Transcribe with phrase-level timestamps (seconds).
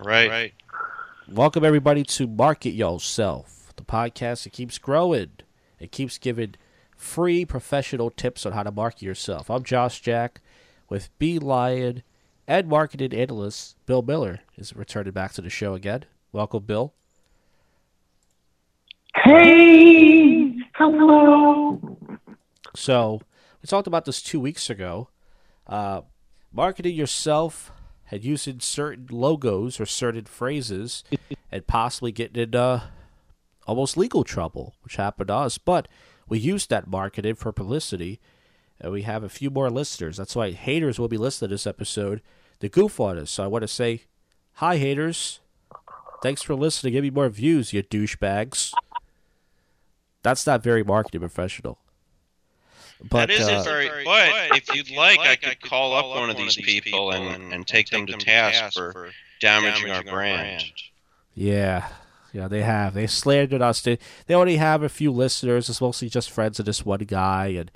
[0.00, 0.54] All right.
[1.28, 5.32] Welcome everybody to Market Yourself, the podcast that keeps growing.
[5.78, 6.54] It keeps giving
[6.96, 9.50] free professional tips on how to market yourself.
[9.50, 10.40] I'm Josh Jack
[10.88, 12.02] with B Lion
[12.48, 16.06] and marketing analyst Bill Miller is returning back to the show again.
[16.32, 16.94] Welcome, Bill.
[19.14, 21.98] Hey, hello.
[22.74, 23.20] So
[23.60, 25.10] we talked about this two weeks ago.
[25.66, 26.00] Uh,
[26.50, 27.70] marketing yourself
[28.10, 31.04] and using certain logos or certain phrases
[31.52, 32.82] and possibly getting in uh,
[33.66, 35.58] almost legal trouble, which happened to us.
[35.58, 35.88] But
[36.28, 38.20] we used that marketing for publicity,
[38.80, 40.16] and we have a few more listeners.
[40.16, 42.22] That's why haters will be listening to this episode
[42.60, 43.30] to goof on us.
[43.30, 44.02] So I want to say,
[44.54, 45.40] hi, haters.
[46.22, 46.92] Thanks for listening.
[46.92, 48.72] Give me more views, you douchebags.
[50.22, 51.78] That's not very marketing professional.
[53.08, 54.04] But, that isn't uh, very.
[54.04, 57.90] But if you'd like, I could call up one of these people and, and take
[57.90, 60.64] them to task for damaging our brand.
[61.34, 61.88] Yeah,
[62.32, 62.94] yeah, they have.
[62.94, 63.80] They slandered us.
[63.80, 65.68] They they already have a few listeners.
[65.68, 67.70] It's mostly just friends of this one guy, and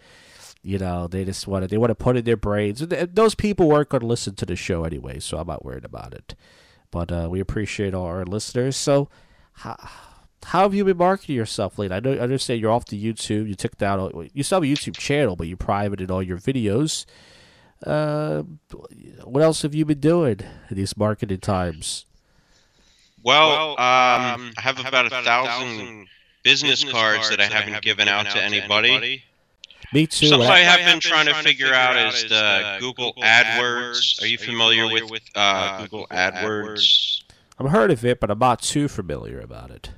[0.63, 2.83] you know they just want to they want to put in their brains.
[2.83, 5.85] And those people weren't going to listen to the show anyway, so I'm not worried
[5.85, 6.35] about it.
[6.91, 8.77] But uh, we appreciate all our listeners.
[8.77, 9.09] So.
[9.59, 9.77] How,
[10.45, 11.97] how have you been marketing yourself lately?
[11.97, 13.49] I know I understand you're off the YouTube.
[13.49, 14.31] You took down.
[14.33, 17.07] You still have a YouTube channel, but you privated all your videos.
[17.85, 18.43] Uh,
[19.25, 22.07] what else have you been doing in these marketing times?
[23.23, 26.09] Well, um, I have about a thousand
[26.43, 29.25] business cards that I haven't given out to anybody.
[29.93, 30.27] Me too.
[30.27, 34.23] Something I have been trying to figure out is the Google AdWords.
[34.23, 37.23] Are you familiar with uh, Google AdWords?
[37.59, 39.91] I've heard of it, but I'm not too familiar about it.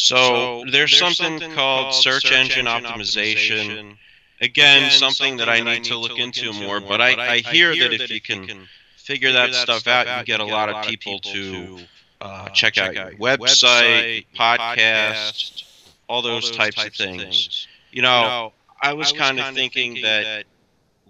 [0.00, 3.66] So, so there's, there's something, something, called search, search engine, optimization.
[3.66, 3.96] optimization.
[4.42, 7.92] Again, Again, something that I need to look into more, but I, I hear that
[7.92, 11.78] if you can figure that stuff out, you get a lot of people to
[12.20, 15.64] uh, uh, check out your website, podcast,
[16.08, 17.68] all those types of things.
[17.92, 20.44] You know, I was kind of thinking that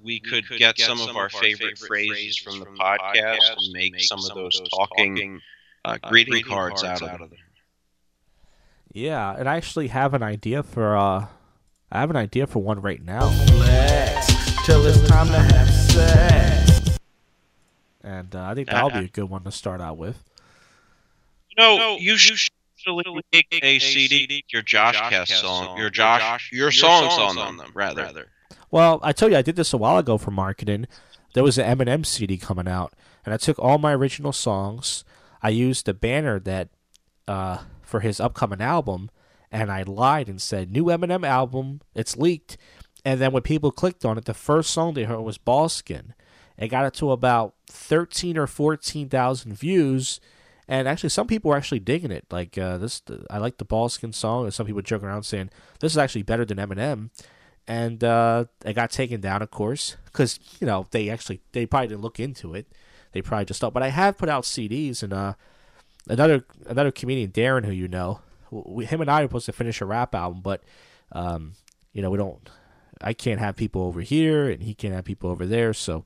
[0.02, 4.34] we could get some of our favorite phrases from the podcast and make some of
[4.34, 5.40] those talking
[5.84, 7.30] uh, greeting cards out of them.
[8.92, 11.26] Yeah, and I actually have an idea for uh
[11.92, 13.28] I have an idea for one right now.
[13.30, 14.26] Flex
[14.64, 16.98] till it's time to have sex.
[18.02, 20.22] And uh, I think that'll be a good one to start out with.
[21.50, 22.38] You know, you should
[23.32, 28.28] make a CD your Josh Cast song, your Josh, your songs on them, rather.
[28.70, 30.86] Well, I told you I did this a while ago for marketing.
[31.34, 35.04] There was an Eminem CD coming out, and I took all my original songs.
[35.42, 36.68] I used the banner that
[37.26, 37.58] uh,
[37.90, 39.10] for his upcoming album,
[39.50, 41.80] and I lied and said new Eminem album.
[41.94, 42.56] It's leaked,
[43.04, 46.12] and then when people clicked on it, the first song they heard was Ballskin.
[46.56, 50.20] It got it to about thirteen or fourteen thousand views,
[50.68, 52.26] and actually some people were actually digging it.
[52.30, 55.50] Like uh, this, I like the Ballskin song, and some people joking around saying
[55.80, 57.10] this is actually better than Eminem.
[57.66, 61.88] And uh, it got taken down, of course, because you know they actually they probably
[61.88, 62.66] didn't look into it.
[63.12, 63.74] They probably just thought.
[63.74, 65.34] But I have put out CDs, and uh,
[66.08, 69.80] another another comedian, Darren, who you know, we, him and I are supposed to finish
[69.80, 70.62] a rap album, but
[71.12, 71.52] um,
[71.92, 72.48] you know we don't.
[73.00, 76.04] I can't have people over here, and he can't have people over there, so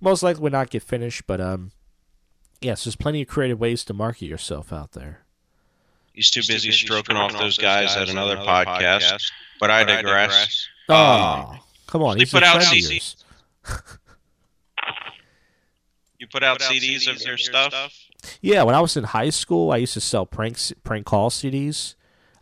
[0.00, 1.26] most likely will not get finished.
[1.26, 1.70] But um,
[2.60, 5.20] yes, there's plenty of creative ways to market yourself out there.
[6.12, 9.70] He's too, busy, busy stroking, off those guys, guys at another, another podcast, podcast, but
[9.70, 9.98] I digress.
[9.98, 10.68] I digress.
[10.88, 12.18] Oh, um, come on!
[12.18, 13.16] He's put out CDs.
[16.18, 17.92] you put out CDs of your stuff.
[18.40, 21.94] Yeah, when I was in high school, I used to sell prank prank call CDs.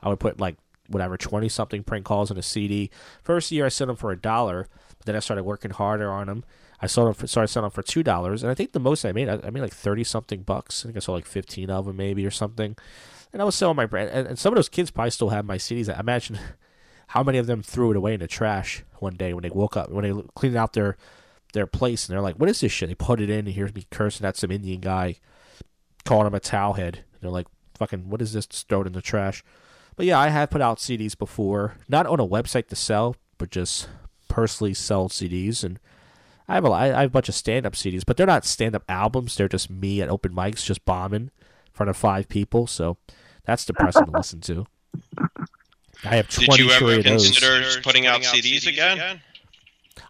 [0.03, 0.57] I would put like
[0.89, 2.91] whatever twenty something prank calls in a CD.
[3.23, 6.27] First year, I sold them for a dollar, but then I started working harder on
[6.27, 6.45] them.
[6.81, 9.05] I sold them for, started selling them for two dollars, and I think the most
[9.05, 10.85] I made, I, I, made like thirty something bucks.
[10.85, 12.77] I think I sold like fifteen of them, maybe or something.
[13.33, 15.45] And I was selling my brand, and, and some of those kids probably still have
[15.45, 15.95] my CDs.
[15.95, 16.39] I imagine
[17.09, 19.77] how many of them threw it away in the trash one day when they woke
[19.77, 20.97] up, when they cleaned out their
[21.53, 23.75] their place, and they're like, "What is this shit?" They put it in, and here's
[23.75, 25.17] me cursing at some Indian guy
[26.05, 27.05] calling him a towel head.
[27.21, 28.47] They're like, fucking, what is this?
[28.47, 29.45] Just throw it in the trash.
[29.97, 33.51] But yeah, I have put out CDs before, not on a website to sell, but
[33.51, 33.89] just
[34.29, 35.63] personally sell CDs.
[35.63, 35.79] And
[36.49, 38.75] I have a, I have a bunch of stand up CDs, but they're not stand
[38.75, 39.37] up albums.
[39.37, 41.31] They're just me at open mics, just bombing in
[41.73, 42.67] front of five people.
[42.67, 42.97] So
[43.45, 44.67] that's depressing to listen to.
[46.05, 46.65] I have twenty.
[46.65, 49.21] Did you ever consider putting out CDs again?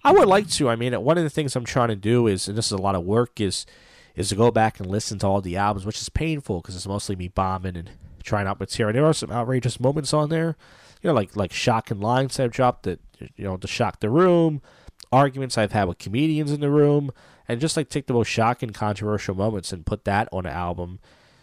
[0.05, 0.69] I would like to.
[0.69, 2.79] I mean, one of the things I'm trying to do is, and this is a
[2.79, 3.67] lot of work, is
[4.14, 6.87] is to go back and listen to all the albums, which is painful because it's
[6.87, 7.91] mostly me bombing and
[8.23, 8.93] trying out material.
[8.93, 10.56] There are some outrageous moments on there,
[11.03, 13.00] you know, like like shocking lines I've dropped that
[13.37, 14.62] you know to shock the room,
[15.11, 17.11] arguments I've had with comedians in the room,
[17.49, 21.00] and just like take the most shocking, controversial moments and put that on an album,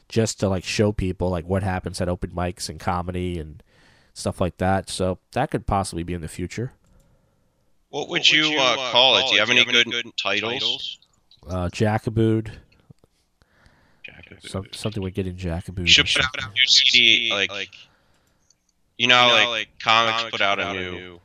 [0.07, 3.63] just to like show people like what happens at open mics and comedy and
[4.13, 4.89] stuff like that.
[4.89, 6.73] So that could possibly be in the future.
[7.89, 9.25] What would, what you, would you uh, uh, call it?
[9.27, 10.99] Do you have any good, good titles?
[11.47, 12.51] Uh, Jackabood.
[14.41, 15.79] Some, something we get in Jackabood.
[15.79, 17.75] You should put out a new CD, like, like
[18.97, 21.19] you know, you know like, like comics, comics put out a new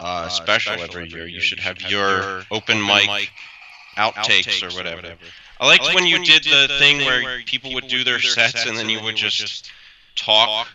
[0.00, 1.26] uh, uh, special, special every year.
[1.26, 3.30] You should have, have your open mic, mic
[3.96, 4.98] outtakes, outtakes or whatever.
[4.98, 5.20] Or whatever.
[5.60, 7.88] I liked, I liked when, you when you did the thing where, where people would
[7.88, 9.70] do their sets and then you would just
[10.16, 10.68] talk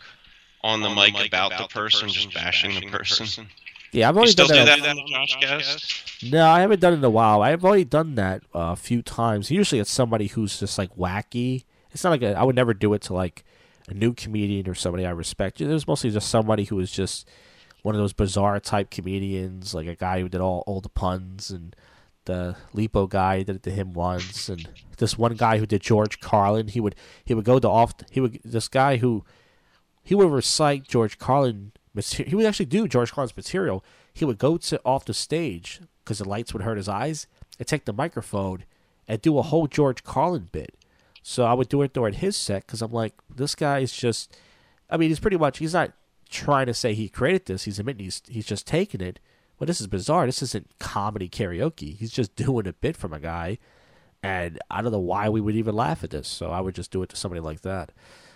[0.61, 3.47] on the mic about the person, just bashing the person.
[3.93, 4.65] Yeah, I've already done that.
[4.65, 6.23] that on the Josh Cast?
[6.31, 7.41] No, I haven't done it in a while.
[7.41, 9.51] I've already done that uh, a few times.
[9.51, 11.63] Usually, it's somebody who's just like wacky.
[11.91, 13.45] It's not like a, I would never do it to like
[13.87, 15.61] a new comedian or somebody I respect.
[15.61, 17.29] It was mostly just somebody who was just
[17.83, 21.51] one of those bizarre type comedians, like a guy who did all all the puns
[21.51, 21.75] and
[22.25, 24.67] the Lipo guy did it to him once, and
[24.97, 26.69] this one guy who did George Carlin.
[26.69, 29.23] He would he would go to off he would this guy who
[30.03, 31.73] he would recite George Carlin.
[31.95, 33.83] He would actually do George Carlin's material.
[34.13, 37.27] He would go to off the stage because the lights would hurt his eyes
[37.59, 38.65] and take the microphone
[39.07, 40.75] and do a whole George Carlin bit.
[41.21, 44.37] So I would do it during his set because I'm like, this guy is just.
[44.89, 45.93] I mean, he's pretty much he's not
[46.29, 47.63] trying to say he created this.
[47.63, 49.19] He's admitting he's he's just taking it.
[49.57, 50.25] But this is bizarre.
[50.25, 51.95] This isn't comedy karaoke.
[51.95, 53.59] He's just doing a bit from a guy,
[54.21, 56.27] and I don't know why we would even laugh at this.
[56.27, 57.91] So I would just do it to somebody like that.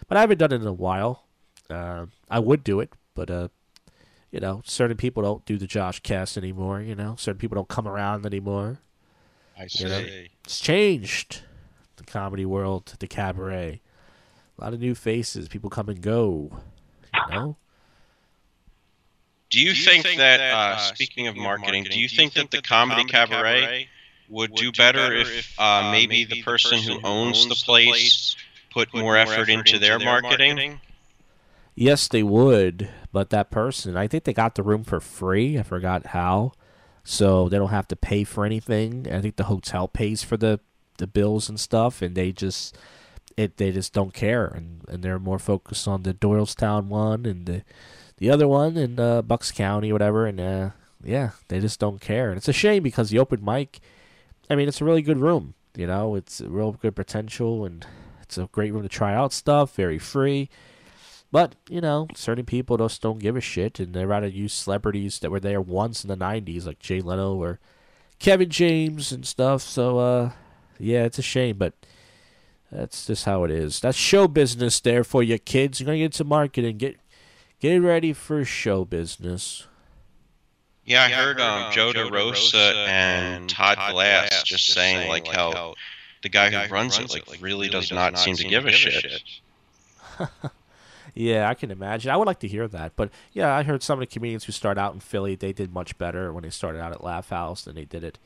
[0.08, 1.26] But I haven't done it in a while.
[1.70, 3.48] Uh, I would do it, but uh,
[4.32, 6.80] you know, certain people don't do the Josh cast anymore.
[6.80, 8.80] You know, certain people don't come around anymore.
[9.60, 9.84] I see.
[9.84, 10.06] You know?
[10.46, 11.42] It's changed
[11.98, 13.82] the comedy world, the cabaret.
[14.58, 15.48] A lot of new faces.
[15.48, 16.52] People come and go.
[17.14, 17.58] You know.
[19.50, 22.34] Do you, do you think, think, that, uh, uh speaking, of marketing, do you think,
[22.34, 23.90] think that the comedy, comedy cabaret
[24.30, 28.36] would do better if uh, uh maybe the person who owns the place
[28.72, 30.82] put more effort into their marketing?
[31.80, 35.60] Yes, they would, but that person, I think they got the room for free.
[35.60, 36.54] I forgot how,
[37.04, 39.06] so they don't have to pay for anything.
[39.12, 40.60] I think the hotel pays for the
[40.98, 42.76] the bills and stuff, and they just
[43.38, 47.46] it they just don't care, and and they're more focused on the Doylestown one and
[47.46, 47.64] the
[48.18, 50.70] the other one in uh, Bucks County, whatever, and uh,
[51.04, 52.30] yeah, they just don't care.
[52.30, 53.82] And it's a shame because the open mic,
[54.50, 55.54] I mean, it's a really good room.
[55.76, 57.86] You know, it's real good potential, and
[58.24, 59.76] it's a great room to try out stuff.
[59.76, 60.50] Very free.
[61.32, 65.20] But, you know, certain people just don't give a shit, and they rather use celebrities
[65.20, 67.60] that were there once in the 90s, like Jay Leno or
[68.20, 69.62] Kevin James and stuff.
[69.62, 70.32] So, uh,
[70.80, 71.74] yeah, it's a shame, but
[72.72, 73.82] that's just how it is.
[73.82, 75.80] That's show business there for you kids.
[75.80, 76.78] You're going to get into marketing.
[76.78, 76.98] Get
[77.60, 79.66] Get ready for show business.
[80.86, 84.68] Yeah, I, yeah, heard, I heard um, um Joe DeRosa and Todd Glass, Glass just
[84.68, 85.76] saying like how, how
[86.22, 88.68] the guy, who runs, runs it like really does, does not, not seem to give
[88.68, 89.24] a shit.
[91.18, 92.12] yeah, I can imagine.
[92.12, 94.52] I would like to hear that, but yeah, I heard some of the comedians who
[94.52, 97.64] start out in Philly, they did much better when they started out at Laugh House
[97.64, 98.20] than they did it,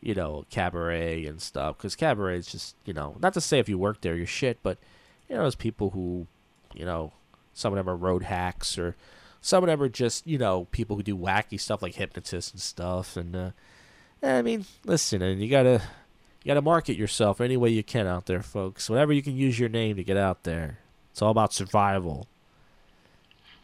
[0.00, 1.76] you know, cabaret and stuff.
[1.76, 4.58] Because cabaret is just, you know, not to say if you work there you're shit,
[4.62, 4.78] but
[5.28, 6.26] you know, there's people who,
[6.74, 7.12] you know,
[7.58, 8.94] some of them are road hacks, or
[9.40, 12.60] some of them are just you know people who do wacky stuff like hypnotists and
[12.60, 13.16] stuff.
[13.16, 13.50] And uh,
[14.22, 15.82] I mean, listen, and you gotta
[16.42, 18.88] you gotta market yourself any way you can out there, folks.
[18.88, 20.78] Whatever you can use your name to get out there,
[21.10, 22.28] it's all about survival.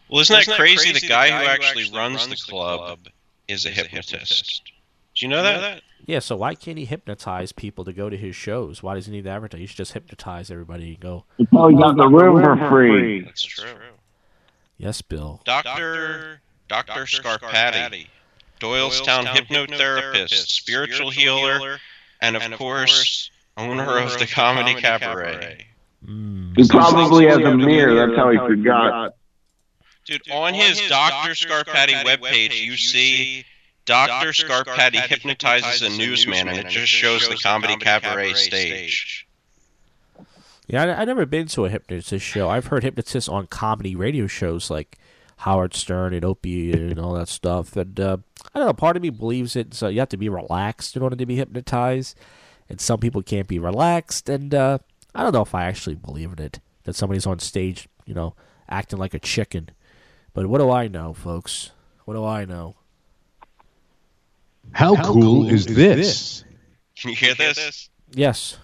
[0.09, 0.91] Well, isn't, isn't that, crazy?
[0.91, 0.93] crazy?
[0.93, 2.99] The, guy the guy, who actually, actually runs, runs, the club, club
[3.47, 4.11] is a hypnotist.
[4.11, 4.71] hypnotist.
[5.15, 5.55] Do you know, you that?
[5.55, 5.81] know that?
[6.05, 8.83] Yeah, so why can't he hypnotize people to go to his shows?
[8.83, 9.59] Why does he need to advertise?
[9.59, 11.25] He should just hypnotize everybody and go.
[11.53, 13.21] Oh, you got the room for free.
[13.21, 13.73] That's true.
[14.77, 15.41] Yes, Bill.
[15.45, 18.07] Doctor Doctor Scarpati,
[18.59, 21.79] Doylestown hypnotherapist, spiritual healer,
[22.21, 25.65] and of course owner of the Comedy Cabaret.
[26.05, 26.55] Mm.
[26.55, 27.95] He probably has a mirror.
[27.95, 29.15] That's how he forgot.
[30.05, 33.43] Dude, on his Doctor Scarpati webpage, you see
[33.85, 34.29] Dr.
[34.29, 39.27] Scarpati hypnotizes a newsman, and it just shows the comedy cabaret stage.
[40.67, 42.49] Yeah, I, I never been to a hypnotist show.
[42.49, 44.97] I've heard hypnotists on comedy radio shows like
[45.37, 47.75] Howard Stern and Opie and all that stuff.
[47.75, 48.17] And uh,
[48.53, 49.73] I don't know, part of me believes it.
[49.73, 52.17] So you have to be relaxed in order to be hypnotized,
[52.69, 54.29] and some people can't be relaxed.
[54.29, 54.79] And uh,
[55.13, 58.33] I don't know if I actually believe in it that somebody's on stage, you know,
[58.69, 59.69] acting like a chicken.
[60.35, 61.71] But what do I know, folks?
[62.03, 62.75] What do I know?
[64.73, 65.97] How, How cool, cool, is, is this?
[65.97, 66.43] this?
[66.99, 67.89] Can you hear this?
[68.11, 68.57] Yes.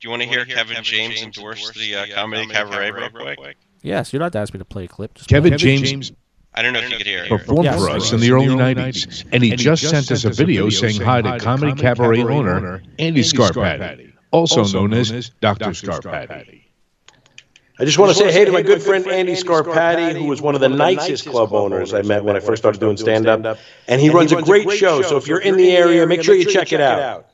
[0.00, 2.90] Do you want to hear, hear Kevin, Kevin James, endorse the uh, uh Comedy, Cabaret,
[2.90, 3.38] Cabaret real quick?
[3.38, 3.56] quick?
[3.82, 5.14] Yes, you're not to ask me to play a clip.
[5.14, 6.12] Just Kevin, Kevin James, James
[6.54, 7.26] I don't know if you could hear.
[7.26, 7.76] Performed Yes.
[7.76, 9.24] for us in the early 90s.
[9.32, 14.12] And he just sent us a video saying hi to Comedy Cabaret owner Andy Scarpati,
[14.30, 15.70] also known as Dr.
[15.70, 16.63] Scarpati.
[17.78, 20.54] I just want to say hey to my good friend Andy Scarpati, who was one
[20.54, 23.58] of the nicest club owners I met when I first started doing stand up.
[23.88, 26.44] And he runs a great show, so if you're in the area, make sure you
[26.50, 27.26] check it out.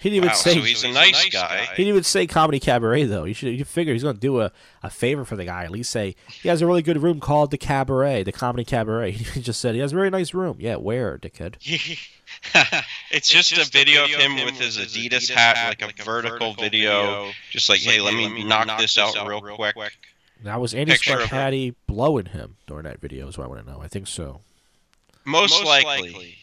[0.00, 1.62] He didn't even Wow, say so he's a nice guy.
[1.72, 3.24] he didn't even say comedy cabaret though.
[3.24, 5.64] You should you figure he's gonna do a, a favor for the guy.
[5.64, 9.10] At least say he has a really good room called the cabaret, the comedy cabaret.
[9.34, 10.58] He just said he has a very nice room.
[10.60, 11.56] Yeah, where, dickhead?
[13.10, 17.68] it's just a video of him with his Adidas hat, like a vertical video, just
[17.68, 19.76] like, hey, let me knock this out real quick.
[20.44, 21.28] Now was Andy Picture of.
[21.28, 23.26] Scarpati blowing him during that video?
[23.28, 23.80] Is what I want to know.
[23.82, 24.40] I think so.
[25.24, 26.36] Most likely,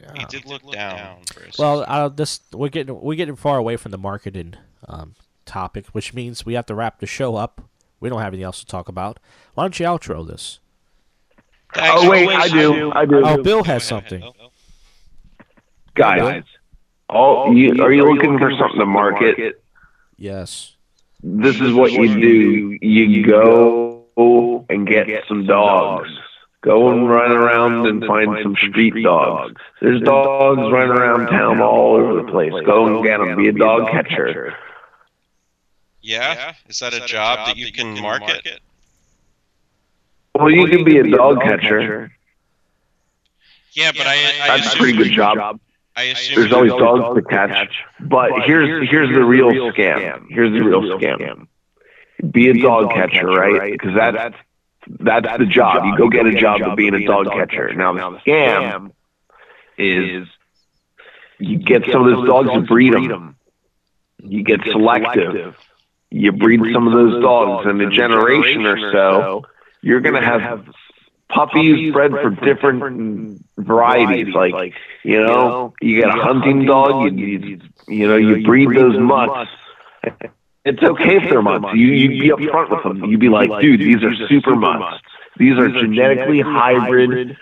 [0.00, 0.12] Yeah.
[0.16, 1.18] he did look down.
[1.32, 4.54] For a Well, uh, this we're getting we're getting far away from the marketing
[4.88, 5.14] um,
[5.44, 7.60] topic, which means we have to wrap the show up.
[8.00, 9.20] We don't have anything else to talk about.
[9.54, 10.58] Why don't you outro this?
[11.74, 12.70] Thanks Oh wait, I do.
[12.70, 12.92] listening.
[12.94, 13.22] I do.
[13.24, 14.22] Oh, Bill has something.
[15.94, 16.44] Guys,
[17.10, 19.62] oh, you, are you looking for something to market?
[20.16, 20.74] Yes.
[21.22, 22.78] This is what you do.
[22.86, 24.04] You go
[24.68, 26.10] and get some dogs.
[26.62, 29.60] Go and run around and find some street dogs.
[29.80, 32.52] There's dogs running around town all over the place.
[32.64, 33.36] Go and get them.
[33.36, 34.54] Be a dog catcher.
[36.00, 38.60] Yeah, is that a job that you can market?
[40.34, 42.12] Well, you can be a dog catcher.
[43.72, 45.58] Yeah, but I, I That's a pretty good job.
[45.94, 47.74] I assume There's always dogs to catch.
[48.00, 50.26] But here's here's the real scam.
[50.28, 51.46] Here's the real scam.
[52.30, 53.72] Be a dog catcher, right?
[53.72, 54.36] Because that's
[55.00, 55.84] that's the job.
[55.84, 57.72] You go get a job of being a dog catcher.
[57.74, 58.92] Now the scam
[59.78, 60.28] is
[61.38, 63.36] you get some of those dogs and breed them.
[64.22, 65.56] You get selective.
[66.10, 69.42] You breed some of those dogs, and in a generation or so,
[69.80, 70.66] you're going to have
[71.28, 74.34] puppies bred for different varieties.
[74.34, 78.98] Like, you know, you get a hunting dog, you, you, you know, you breed those
[78.98, 79.50] mutts.
[80.64, 81.74] It's okay if they're mutts.
[81.74, 83.10] You, you'd be upfront with them.
[83.10, 85.02] You'd be like, dude, these are super mutts.
[85.36, 87.36] These are genetically hybrid,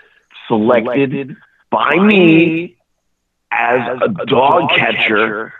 [0.47, 1.35] selected
[1.69, 2.77] by me
[3.51, 5.53] as a dog catcher.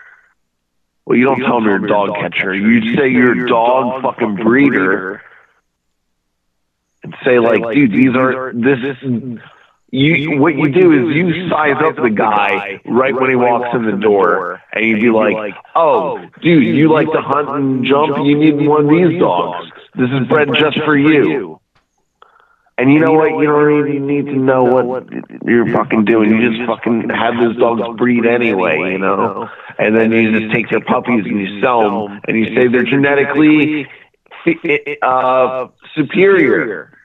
[1.05, 2.53] Well, you don't tell them you're a dog catcher.
[2.53, 5.21] You say you're a dog fucking breeder
[7.03, 8.97] and say like, dude, these are this.
[9.93, 13.85] You what you do is you size up the guy right when he walks in
[13.85, 18.25] the door, and you'd be like, "Oh, dude, you like to hunt and jump?
[18.25, 19.69] You need one of these dogs.
[19.95, 21.59] This is bred just for you."
[22.77, 23.31] And you know what?
[23.31, 25.07] You don't even need to know what
[25.45, 26.29] you're fucking doing.
[26.31, 29.49] You just fucking have those dogs breed anyway, you know.
[29.77, 32.83] And then you just take their puppies and you sell them, and you say they're
[32.83, 33.87] genetically
[35.01, 36.97] uh, superior.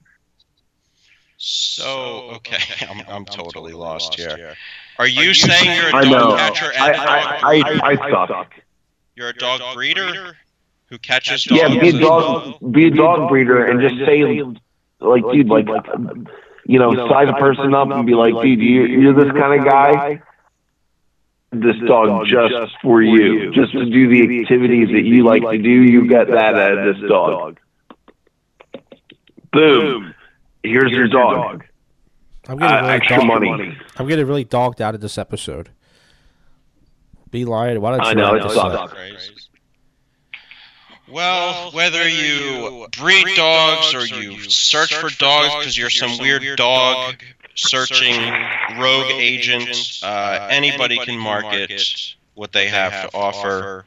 [1.39, 4.55] So okay, I'm, I'm totally lost here.
[4.99, 6.31] Are you saying you're a I know.
[6.31, 7.85] dog catcher I and a dog I breeder?
[7.85, 8.55] I, I suck.
[9.15, 10.37] You're a dog breeder
[10.89, 11.61] who catches dogs.
[11.61, 14.43] Yeah, be a dog, be a dog breeder, and just say,
[15.01, 16.15] like, dude, like, like uh,
[16.65, 19.67] you know, size a person up and be like, dude, you, you're this kind of
[19.67, 20.23] guy.
[21.53, 25.71] This dog just for you, just to do the activities that you like to do.
[25.71, 27.59] You get that out of this dog.
[29.53, 30.15] Boom.
[30.67, 31.65] Here's your dog.
[32.49, 33.79] I'm Uh, getting really extra dog- money.
[33.97, 35.71] I'm getting really dogged out of this episode.
[37.31, 37.81] Be lying.
[37.81, 39.31] Why don't you I know, wrap it this sucks.
[41.09, 47.23] Well, whether you breed dogs or you search for dogs because you're some weird dog
[47.55, 48.21] searching
[48.79, 51.83] rogue agent, uh, anybody can market
[52.35, 53.85] what they have to offer.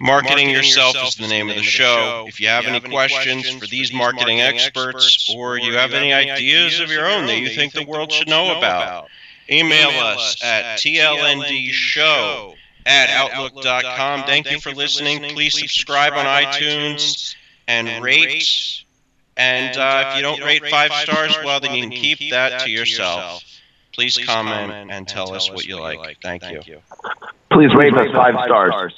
[0.00, 2.24] Marketing yourself is the name of the show.
[2.28, 6.90] If you have any questions for these marketing experts, or you have any ideas of
[6.90, 9.08] your own that you think the world should know about,
[9.50, 12.54] email us at tlndshow
[12.86, 14.24] at outlook.com.
[14.24, 15.22] Thank you for listening.
[15.34, 17.34] Please subscribe on iTunes
[17.68, 18.44] and rate.
[19.36, 22.70] And uh, if you don't rate five stars, well, then you can keep that to
[22.70, 23.42] yourself.
[23.92, 26.18] Please comment and tell us what you like.
[26.20, 26.60] Thank you.
[27.50, 28.92] Please rate us five stars.